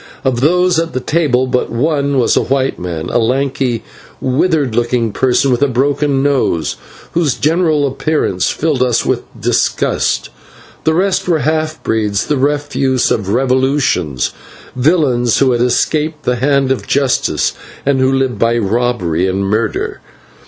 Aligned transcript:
Of 0.23 0.41
those 0.41 0.79
at 0.79 0.93
the 0.93 0.99
table 0.99 1.45
but 1.45 1.69
one 1.69 2.17
was 2.17 2.35
a 2.35 2.41
white 2.41 2.79
man, 2.79 3.09
a 3.09 3.19
lanky, 3.19 3.83
withered 4.19 4.73
looking 4.73 5.11
person 5.11 5.51
with 5.51 5.61
a 5.61 5.67
broken 5.67 6.23
nose, 6.23 6.75
whose 7.11 7.35
general 7.35 7.85
appearance 7.85 8.49
filled 8.49 8.81
us 8.81 9.05
with 9.05 9.21
disgust. 9.39 10.31
The 10.85 10.95
rest 10.95 11.27
were 11.27 11.37
half 11.37 11.83
breeds, 11.83 12.25
the 12.25 12.37
refuse 12.37 13.11
of 13.11 13.29
revolutions, 13.29 14.31
villains 14.75 15.37
who 15.37 15.51
had 15.51 15.61
escaped 15.61 16.23
the 16.23 16.37
hand 16.37 16.71
of 16.71 16.87
justice 16.87 17.53
and 17.85 17.99
who 17.99 18.11
lived 18.11 18.39
by 18.39 18.57
robbery 18.57 19.27
and 19.27 19.43
murder. 19.45 20.01